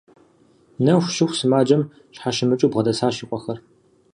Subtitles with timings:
[0.85, 1.81] Нэху щыху сымаджэм
[2.15, 3.57] щхьэщымыкӀыу бгъэдэсащ и къуэхэр.